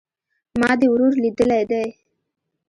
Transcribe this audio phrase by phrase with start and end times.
[0.59, 1.85] ما دي ورور ليدلى دئ